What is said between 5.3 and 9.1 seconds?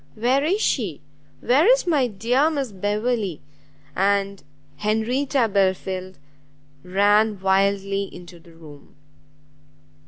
Belfield ran wildly into the room.